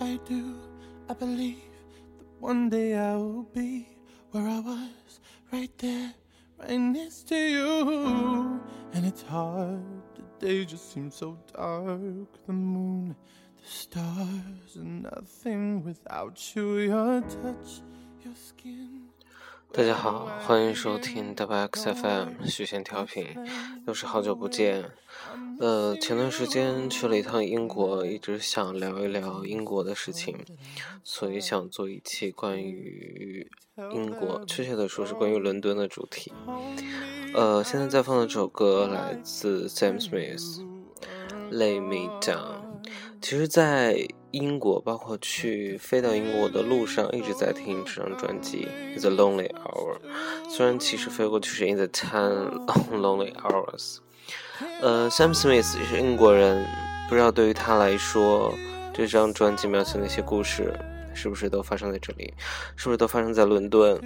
[0.00, 0.54] I do.
[1.08, 1.62] I believe
[2.18, 3.88] that one day I will be
[4.30, 5.20] where I was,
[5.52, 6.12] right there,
[6.58, 8.60] right next to you.
[8.92, 9.82] And it's hard,
[10.14, 12.46] the day just seems so dark.
[12.46, 13.16] The moon,
[13.62, 16.78] the stars, and nothing without you.
[16.78, 17.80] Your touch,
[18.22, 19.08] your skin.
[19.76, 23.26] 大家好，欢迎收听 WXFM 虚线调频，
[23.86, 24.90] 又是好久不见。
[25.60, 30.34] 呃，前段时间去了一趟英国，一直想聊一聊英国的事情，
[31.04, 33.46] 所以想做一期关于
[33.92, 36.32] 英国，确切的说是关于伦敦的主题。
[37.34, 40.62] 呃，现在在放的这首歌来自 Sam Smith，
[41.52, 42.62] 《Lay Me Down》。
[43.20, 48.68] 其实，在英国，包括去飞到英国的路上，一直在听这张专辑
[49.00, 49.96] 《The Lonely Hour》。
[50.50, 52.66] 虽然其实飞过去是《In the Ten
[53.00, 53.96] Lonely Hours》。
[54.82, 56.66] 呃，Sam Smith 是英国人，
[57.08, 58.52] 不知道对于他来说，
[58.92, 60.78] 这张专辑描写那些故事，
[61.14, 62.34] 是不是都发生在这里？
[62.76, 63.98] 是不是都发生在伦敦？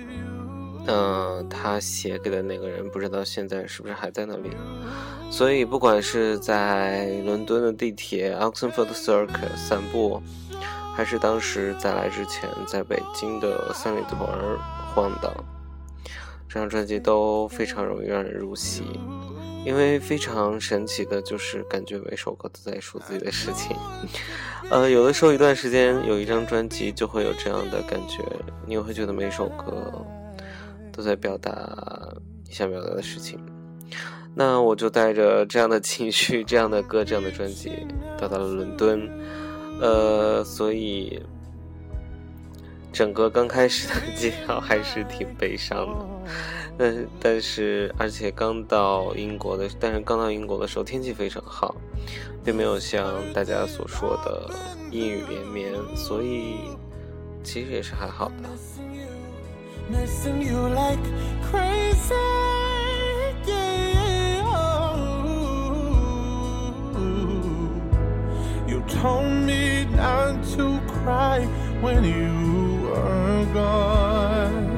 [0.86, 4.50] 嗯，他写给的那个人不知道现在是不是还在那里。
[5.31, 10.20] 所以，不管是在伦敦的地铁 Oxford Circus 散步，
[10.97, 14.19] 还是当时在来之前在北京的三里屯
[14.92, 15.33] 晃荡，
[16.48, 18.83] 这张专辑都非常容易让人入戏。
[19.65, 23.77] 因为非常神奇的就是，感觉每首歌都在说自己的事情。
[24.70, 28.25] 呃，有的时候一段时间有一张专辑就会有这样的感觉，
[28.67, 30.05] 你会觉得每首歌。
[31.01, 32.15] 都在表达
[32.47, 33.41] 你想表达的事情，
[34.34, 37.73] 那我就带着这样的情绪、这样的歌、这样的专辑
[38.19, 39.11] 到达了伦敦，
[39.81, 41.23] 呃，所以
[42.93, 46.06] 整个刚开始的介绍还是挺悲伤的，
[46.77, 51.75] 但但是而且刚到英国的，但是刚到英国的时候天气非常好，
[52.45, 54.51] 并没有像大家所说的
[54.91, 56.56] 阴雨连绵，所以
[57.43, 58.51] 其实也是还好的。
[59.91, 61.05] Missing you like
[61.43, 62.15] crazy.
[68.71, 71.45] You told me not to cry
[71.81, 74.69] when you were gone.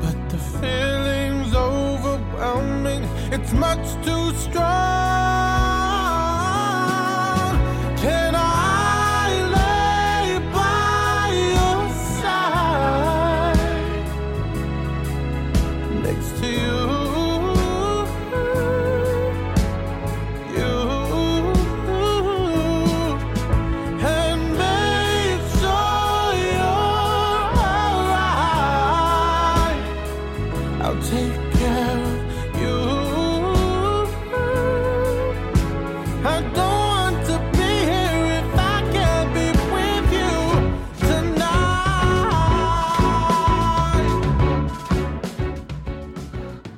[0.00, 3.02] But the feeling's overwhelming,
[3.34, 4.71] it's much too strong.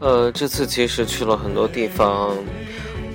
[0.05, 2.37] 呃，这次其实去了很多地方。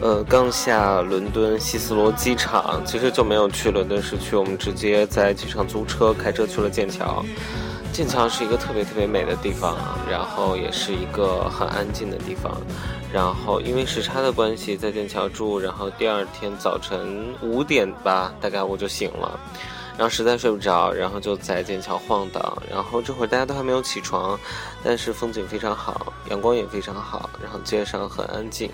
[0.01, 7.23] 呃，刚下伦敦希斯罗机场，其实就没有去伦敦市区，我们直接在机场租车开车去了剑桥。
[7.93, 9.77] 剑桥是一个特别特别美的地方，
[10.09, 12.59] 然后也是一个很安静的地方。
[13.13, 19.39] 然后因为时差的关系，在剑桥住，然后第二天早晨五点吧，大概我就醒了。
[19.99, 22.57] 然后实在睡不着，然后就在剑桥晃荡。
[22.71, 24.39] 然后这会儿大家都还没有起床，
[24.81, 28.71] 但是风景非常好，阳光也非常好，然后街上很安静。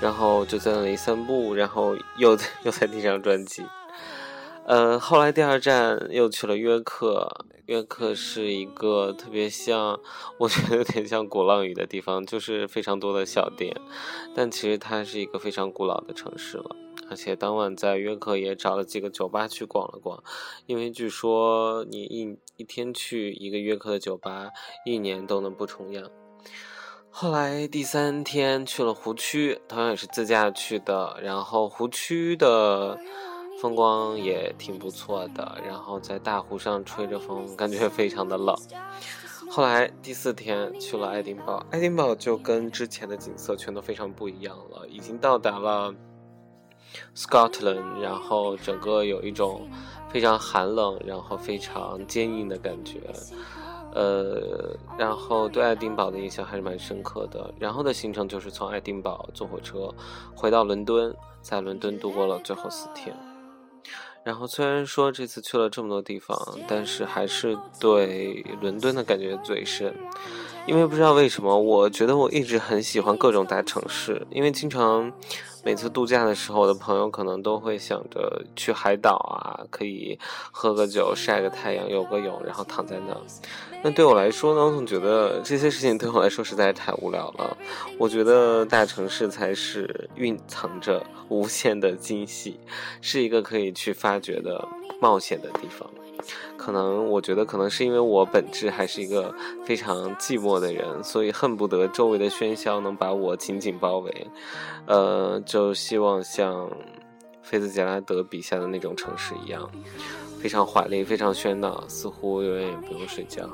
[0.00, 3.64] 然后就在那里散步，然后又 又在听张专辑。
[4.64, 7.28] 呃，后来第二站又去了约克。
[7.66, 9.98] 约克是一个特别像，
[10.38, 13.74] 我觉得有点像鼓浪屿的地方，就是非常多的小店。
[14.36, 16.76] 但其实它是一个非常古老的城市了。
[17.10, 20.22] 而且当晚在约克也找了几个酒吧去逛了逛，
[20.66, 24.50] 因为据说你一一天去一个约克的酒吧，
[24.86, 26.10] 一年都能不重样。
[27.10, 32.98] 后来第三天去了湖区，同样也是自驾去的，然后湖区的
[33.60, 38.56] 风光也挺不错的，然后在大湖上吹着风，感觉非常的冷。
[39.50, 45.94] 后来第四天去了爱丁堡，爱丁堡就跟之前的景色全都非常不一样了，已经到达了。
[47.16, 49.68] Scotland，然后整个有一种
[50.10, 53.00] 非常寒冷，然后非常坚硬的感觉，
[53.94, 57.52] 呃，然后对爱丁堡的印象还是蛮深刻的。
[57.58, 59.92] 然后的行程就是从爱丁堡坐火车
[60.34, 63.14] 回到伦敦，在伦敦度过了最后四天。
[64.24, 69.92] 然后虽然说这次去了这么多地方，但是还是对伦敦的感觉最深，
[70.66, 75.12] 因为不知道为什么，我觉得我一直很喜欢各种大城市，因为经常。
[75.64, 80.18] 每次度假的时候，我的朋友可能都会想着去海岛啊，可以
[80.50, 83.16] 喝个酒、晒个太阳、游个泳，然后躺在那。
[83.84, 87.56] 那对我来说呢，我总觉得这些事情对我来说实在是太无聊了。
[87.96, 92.58] 我觉得大城市才是蕴藏着无限的惊喜，
[93.00, 94.66] 是一个可以去发掘的
[95.00, 95.88] 冒险的地方。
[96.56, 99.34] 可能我觉得，可能是因为我本质还是一个
[99.64, 104.26] 非常寂寞的人，所以恨不得周围的喧嚣能把我紧紧包围。
[104.86, 106.70] 呃，就希望像
[107.42, 109.68] 菲兹杰拉德笔下的那种城市一样，
[110.40, 113.48] 非常华丽，非常喧闹，似乎永远也不用睡觉。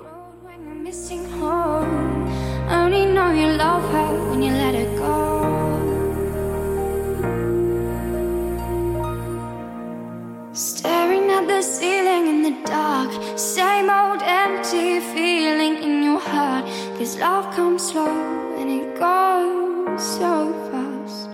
[13.09, 13.39] Dark.
[13.39, 16.65] Same old empty feeling in your heart.
[16.99, 21.29] Cause love comes slow and it goes so fast.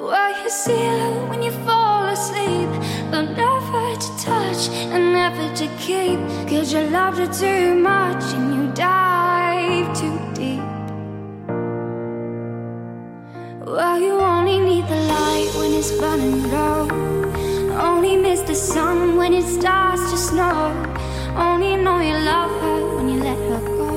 [0.00, 2.70] Well, you see love when you fall asleep,
[3.10, 6.18] but never to touch and never to keep.
[6.48, 10.62] Cause you loved her too much and you dive too deep.
[13.66, 16.65] Well, you only need the light when it's burning low.
[18.56, 20.72] Sun when it starts to snow.
[21.36, 23.90] Only know you love her when you let her go.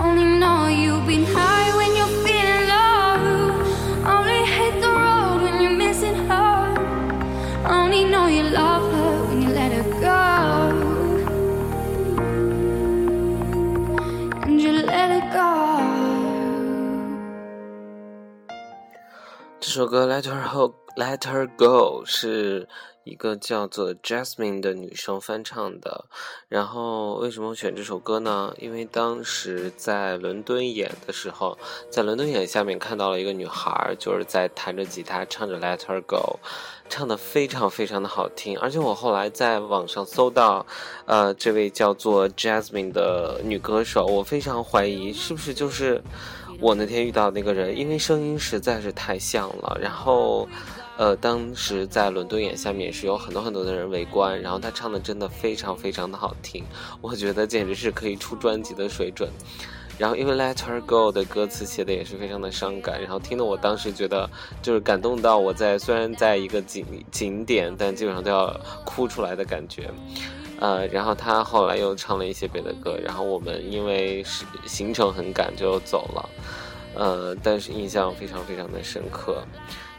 [0.00, 3.18] Only know you've been high when you're feeling low.
[4.14, 6.76] Only hate the road when you're missing her.
[7.68, 10.37] Only know you love her when you let her go.
[19.68, 22.66] 这首歌《Let Her Go》，Let Her Go 是
[23.04, 26.06] 一个叫做 Jasmine 的女生翻唱的。
[26.48, 28.54] 然后为什么选这首歌呢？
[28.56, 31.58] 因为当时在伦敦演的时候，
[31.90, 36.38] 在伦敦眼下面看到了一个女孩，就是在弹着吉他唱着《Let Her Go》，
[36.88, 38.58] 唱的非常非常的好听。
[38.58, 40.64] 而且我后来在网上搜到，
[41.04, 46.02] 呃，这位叫做 Jasmine 的女歌手，我非常怀疑是不是就是。
[46.60, 50.48] 我那天遇到那个人，因为声音实在是太像了，然后，
[50.96, 56.64] 呃，当时在伦敦眼下面是有很多很多的人围观，然后他唱的真的非常非常的好听，
[57.00, 59.30] 我觉得简直是可以出专辑的水准。
[59.96, 64.28] 然后因为《Let Her Go》的歌词写的也是非常的伤感，然后听得我当时觉得
[64.62, 68.48] 就是感动到我在虽然在一个景景点，但基本上都要
[68.84, 69.90] 哭出来的感觉。
[70.60, 76.28] 呃，然后他后来又唱了一些别的歌，然后我们因为是行程很赶就走了，
[76.94, 79.42] 呃，但是印象非常非常的深刻。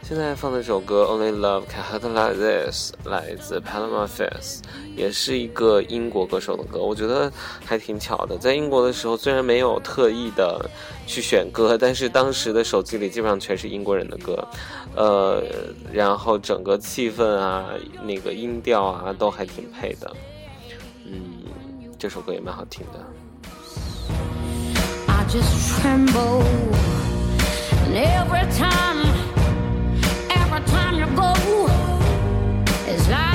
[0.02, 4.60] 现在放的这首歌《Only Love Can Hurt Like This》来自 Palma Fest，
[4.96, 7.30] 也是一个英国歌手的歌，我觉得
[7.64, 8.36] 还挺巧的。
[8.36, 10.68] 在英国的时候，虽然没有特意的
[11.06, 14.48] 去选歌，但是当时的手机里基本上全是英国人的歌，
[14.96, 15.42] 呃，
[15.92, 17.68] 然后整个气氛啊，
[18.02, 20.10] 那个音调啊，都还挺配的。
[22.00, 23.06] 这首歌也蛮好听的。
[25.06, 26.42] I just tremble
[27.94, 29.04] every time,
[30.30, 31.34] every time you go,
[32.88, 33.29] is like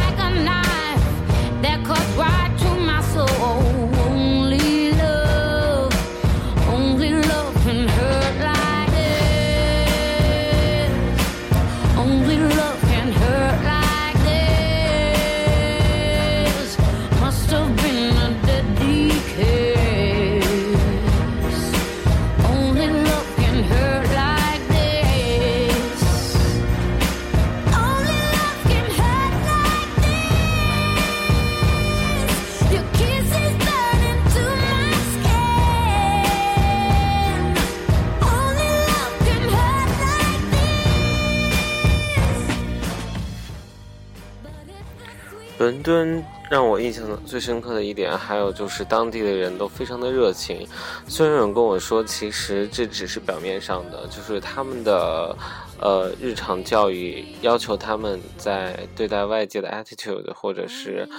[45.66, 50.68] 伦敦让我印象最深刻的一点，还有就是当地的人都非常的热情。
[51.08, 55.36] 虽然有人跟我说，其实这只是表面上的，就是他们的
[55.82, 61.10] 呃日常教育要求他们在对待外界的 attitude 或者是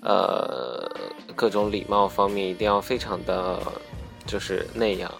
[0.00, 0.90] 呃
[1.36, 3.60] 各种礼貌方面一定要非常的
[4.24, 5.12] 就是那样。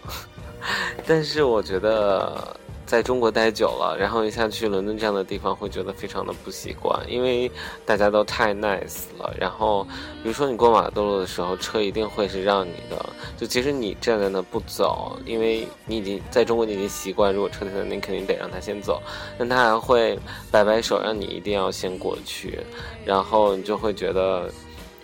[1.07, 2.57] 但是我觉得。
[2.91, 7.49] 在中国待久了，然后一下去伦敦这样的地方，会觉得非常的不习惯，因为
[7.87, 9.33] 大家都太 nice 了。
[9.39, 9.85] 然后，
[10.25, 12.97] 比如说你过马路的时候，车一定会是让你的，
[13.39, 19.01] 就其实你站在那不走，因为你已经在中国你已经习惯，如果车停在那，你肯定得让他先走，
[19.39, 20.19] 但他还会
[20.51, 22.59] 摆摆手让你一定要先过去，
[23.05, 24.51] 然后你就会觉得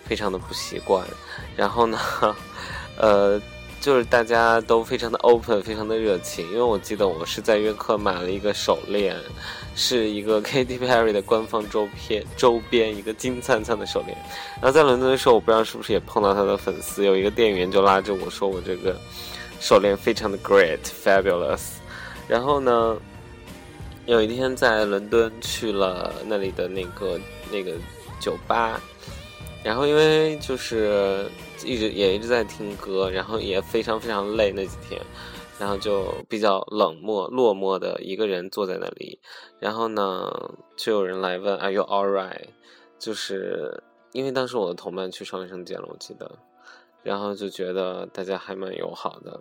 [0.02, 1.06] 非常的不习惯。
[1.54, 1.96] 然后呢，
[2.98, 3.40] 呃。
[3.80, 6.46] 就是大家都非常的 open，非常的热情。
[6.50, 9.16] 因为我记得我是在约克买了一个手链，
[9.74, 14.16] 是一个 Katy Perry 的官方周边，周边一个金灿灿的手链。
[14.54, 18.96] 然后在伦敦的时候，我不知道是不是也碰到他的粉丝，有一个店员就拉着我说我这个
[19.60, 21.60] 手链非常的 great fabulous。
[22.26, 22.96] 然后呢，
[24.06, 27.20] 有一天在伦敦去了那里的那个
[27.52, 27.72] 那个
[28.18, 28.80] 酒吧。
[29.62, 31.28] 然后因为就是
[31.64, 35.00] 一直也一直在听歌，然后也非常非常累那几天，
[35.58, 39.20] 然后就比较冷漠落寞的一个人坐在那里。
[39.58, 40.30] 然后呢，
[40.76, 42.48] 就有人来问 “Are you alright？”
[42.98, 43.82] 就是
[44.12, 46.30] 因为当时我的同伴去上卫生间了，我记得，
[47.02, 49.40] 然后就觉得大家还蛮友好的。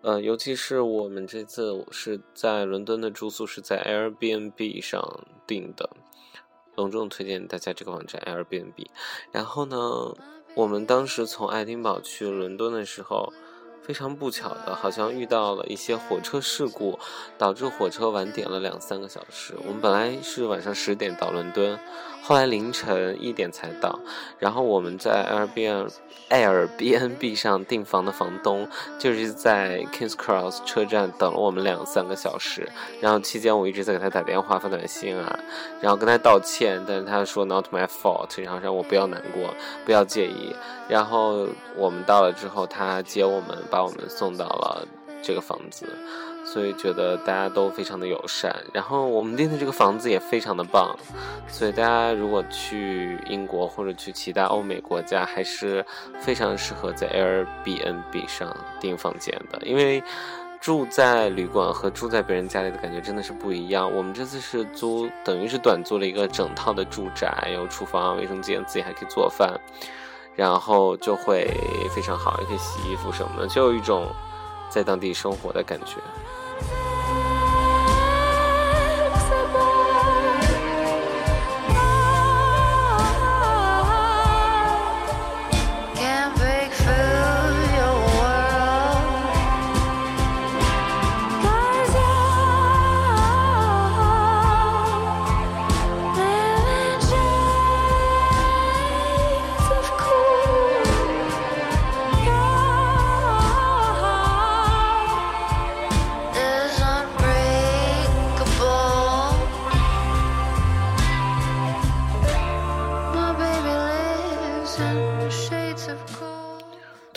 [0.00, 5.90] 呃，尤其是我们这次是在伦敦的住宿是在 Airbnb 上订的。
[6.76, 8.86] 隆重推荐大家这个网站 Airbnb。
[9.32, 9.76] 然后呢，
[10.58, 13.32] 我们当时从爱丁堡去伦敦的时候，
[13.80, 16.98] 非常不巧的，好像遇到了一些火车事故，
[17.38, 19.54] 导致火车晚点了两三个小时。
[19.64, 21.78] 我们本来是晚上十点到伦敦。
[22.28, 23.98] 后来凌晨一点才到，
[24.38, 25.90] 然后我们在 Airbnb
[26.28, 28.68] Airbnb 上订房的房东
[28.98, 32.68] 就是在 Kings Cross 车站等了我们两三个小时，
[33.00, 35.38] 然后期间我一直在给他打电话发短信啊，
[35.80, 39.54] 然后跟他道歉，但是他说 Not my fault，然后让我不要难过，
[39.86, 40.54] 不要介意。
[40.86, 44.86] 然后我们到了之后，他接我们，把我们送到了
[45.22, 45.86] 这个房子。
[46.58, 50.92] 所以觉得大家都非常的友善，然后我们订的这个房子也非常的棒，
[51.46, 55.86] 所以大家如果去英国或者去其他欧美国家，还是
[56.18, 60.02] 非常适合在 Airbnb 上订房间的，因为
[60.60, 63.88] 住在旅馆和住在别人家里的感觉真的是不一样。
[63.94, 69.48] 我们这次是租，等于是短租了一个整套的住宅，有厨房、卫生间，自己还可以做饭，
[70.34, 71.48] 然后就会
[71.94, 74.08] 非常好，也可以洗衣服什么的，就有一种
[74.68, 75.98] 在当地生活的感觉。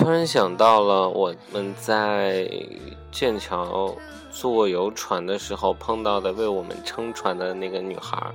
[0.02, 2.50] 突然想到了我们在
[3.12, 3.96] 剑桥
[4.32, 8.32] 坐游船的时候碰到的为我们撑船的那个女孩，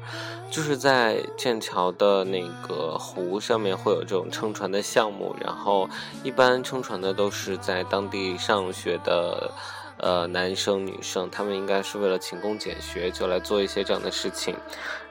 [0.49, 5.90] 就是在剑桥的那个湖上面会有这种撑船的项目，然后
[6.23, 9.50] 一般撑船的都是在当地上学的
[9.96, 14.54] 呃男生女生，他们应该是为了勤工俭学就来做一些这样的事情，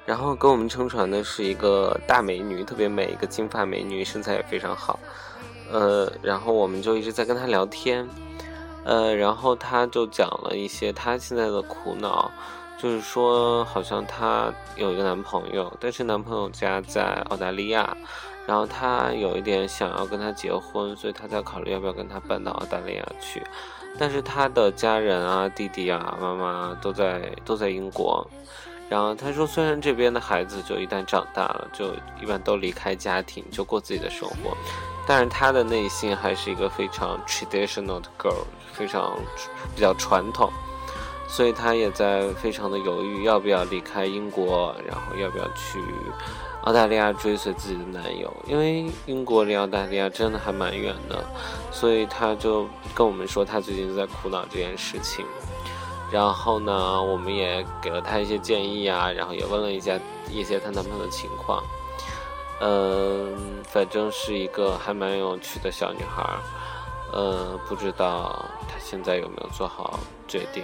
[0.06, 4.98] 然后跟我们撑船的是一个大美女，特别美，一个金发美女，身材也非常好。
[5.72, 8.08] 呃，然后我们就一直在跟他聊天，
[8.84, 12.32] 呃，然后他就讲了一些他现在的苦恼，
[12.78, 17.98] 就是说好像他有一个男朋友，但是男朋友家在澳大利亚，
[18.46, 23.42] 然后他有一点想要跟他结婚，所以他在考虑要不要跟他搬到澳大利亚去，
[23.98, 28.26] 但是他的家人啊，弟弟啊，妈妈都在都在英国，
[28.88, 31.88] 然后他说，虽然这边的孩子就一旦长大了，就
[32.22, 34.56] 一般都离开家庭，就过自己的生活。
[35.08, 38.44] 但是她的内心还是一个非常 traditional 的 girl，
[38.74, 39.18] 非常
[39.76, 40.52] 比较传统，
[41.28, 45.80] 所以她也在非常的犹豫，要不要离开英国，然后要不要去
[46.64, 51.24] 澳大利亚追随自己的男友，因为英国离澳大利亚真的还蛮远的，
[51.72, 55.24] 所以她就跟我们说她最近在苦恼这件事情，
[56.12, 60.00] 然后呢，我们也给了她一些建议啊，然后也问了一下
[60.32, 61.64] 一些她男朋友的情况。
[62.62, 66.24] 嗯，反正是一个还蛮有趣的小女孩，
[67.14, 70.64] 嗯，不知道她现在有没有做好决定。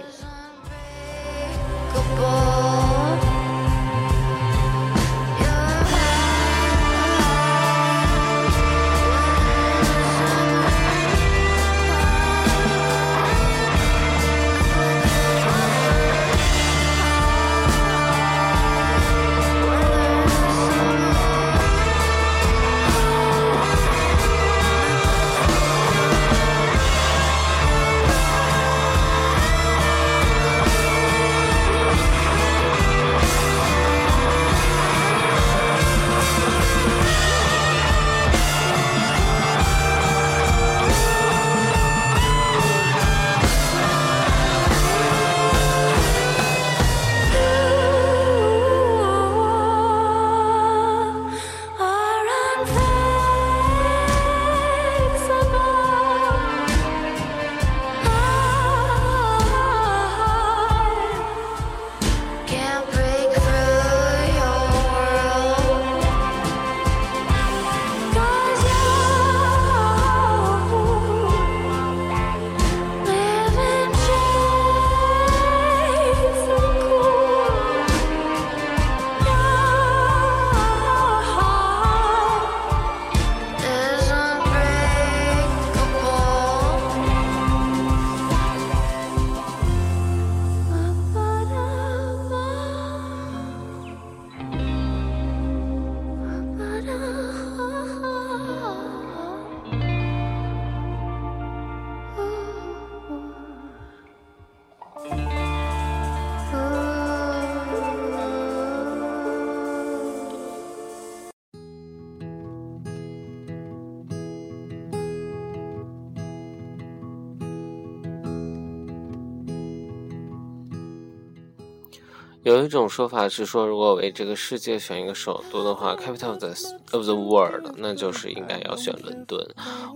[122.44, 126.48] 有一种说法是说，如果为这个世界选一个首都的话，capital of the
[126.90, 129.40] of the world，那就是应该要选伦敦。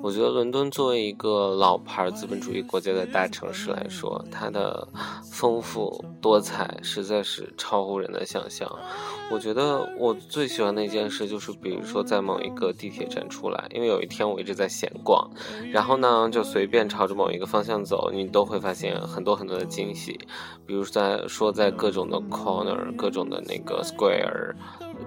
[0.01, 4.87] 我觉得伦敦作为一个老牌资本主义国家的大城市来说，它的
[5.29, 8.71] 丰富多彩实在是超乎人的想象。
[9.31, 15.31] 我觉得我最喜欢的一件事就是，比如说在某一个地铁站出来，因为有一天我一直在闲逛，
[15.73, 20.19] 然后呢就随便朝着某一个方向走，你都会发现很多很多的惊喜，
[20.67, 22.21] 比如在说在各种的。
[22.27, 24.53] corner 各种的那个 square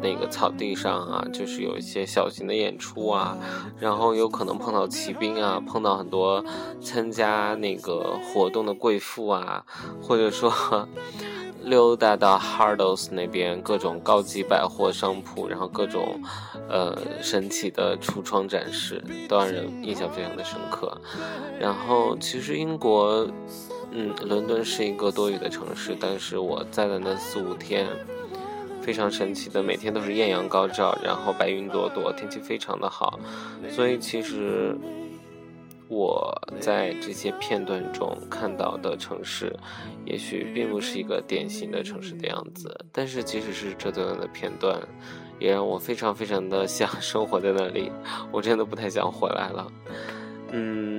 [0.02, 3.38] 那个草地上啊，就是有一些小型的演出啊，
[3.78, 6.44] 然后有可能碰到骑兵啊，碰到很多
[6.82, 9.66] 参加那个活动的贵妇啊，
[10.02, 10.50] 或者说
[11.64, 16.22] 溜达到 Hardos 那边各种高级百货商铺，然后各种
[16.68, 21.00] 呃神奇的橱窗展示，都让人印象非常的深刻。
[21.60, 23.28] 然后其实英国。
[23.92, 27.88] 嗯，伦敦是一个多雨的城市，但是我在的那四五天，
[28.84, 33.20] 非常神奇的，每天都是艳阳高照，然后白云朵朵，天气非常的好。
[33.68, 34.78] 所以其实
[35.90, 39.54] 我在这些片段中看到的城市，
[40.06, 42.86] 也许并不是一个典型的城市的样子。
[42.94, 44.80] 但是即使是这段的片段，
[45.40, 47.92] 也让我非常非常的想生活在那里。
[48.32, 49.68] 我真的不太想回来了。
[50.52, 50.99] 嗯。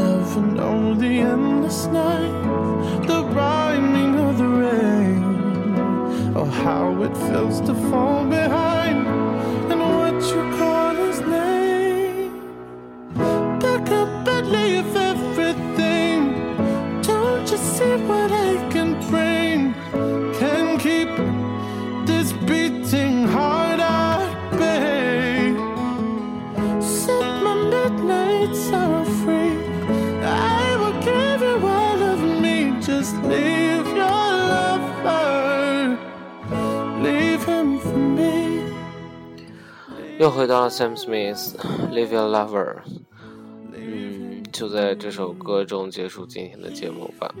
[0.00, 2.36] never know the endless night,
[3.06, 5.22] the rhyming of the rain,
[6.36, 9.09] or how it feels to fall behind,
[40.20, 42.76] 又回到了 Sam Smith，Leave Your Lover。
[43.72, 47.34] 嗯，就在这首歌中结束今天的节目吧。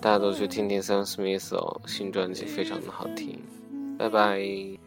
[0.00, 3.38] 大家都去听听 Sam Smith 哦，新专辑非常的好听。
[3.98, 4.83] 拜拜。